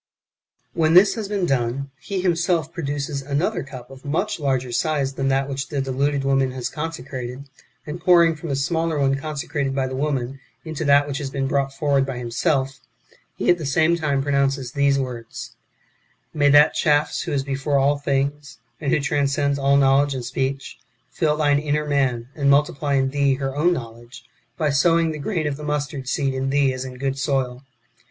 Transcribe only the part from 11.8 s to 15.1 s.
by himself, he at the same time pronounces these